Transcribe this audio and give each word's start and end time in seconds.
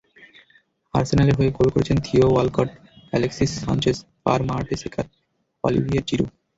আর্সেনালের 0.93 1.37
হয়ে 1.39 1.55
গোল 1.57 1.67
করেছেন 1.73 1.97
Theo 2.05 2.27
Walcott, 2.31 2.69
Alexis 3.09 3.51
Sanchez, 3.61 3.95
Per 4.23 4.39
Mertesacker, 4.49 5.05
Olivier 5.63 6.03
zero. 6.09 6.25